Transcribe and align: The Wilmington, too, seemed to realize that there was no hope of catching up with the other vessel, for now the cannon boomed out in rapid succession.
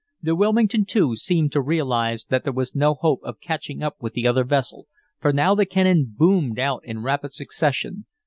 The 0.19 0.35
Wilmington, 0.35 0.83
too, 0.85 1.15
seemed 1.15 1.51
to 1.51 1.61
realize 1.61 2.25
that 2.25 2.43
there 2.43 2.51
was 2.53 2.73
no 2.73 2.95
hope 2.95 3.19
of 3.21 3.39
catching 3.39 3.83
up 3.83 3.97
with 4.01 4.13
the 4.13 4.25
other 4.25 4.43
vessel, 4.43 4.87
for 5.19 5.31
now 5.31 5.53
the 5.53 5.63
cannon 5.67 6.15
boomed 6.17 6.57
out 6.57 6.83
in 6.83 7.03
rapid 7.03 7.35
succession. 7.35 8.07